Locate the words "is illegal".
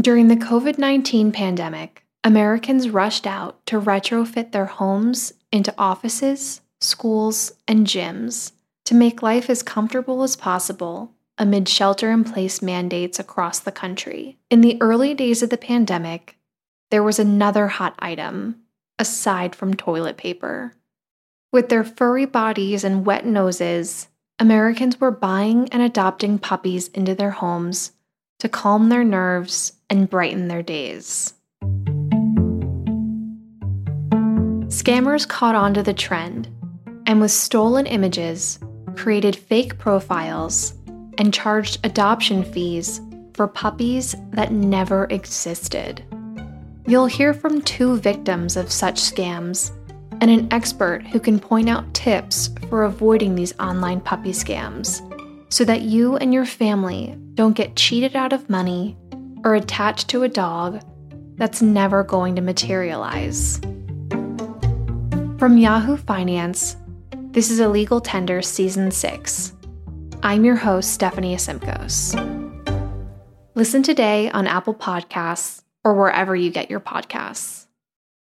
67.50-68.00